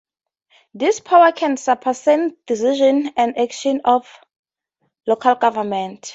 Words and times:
These 0.73 0.99
powers 1.01 1.33
can 1.35 1.57
supersede 1.57 2.33
decisions 2.47 3.11
and 3.15 3.37
actions 3.37 3.81
of 3.85 4.07
local 5.05 5.35
governments. 5.35 6.09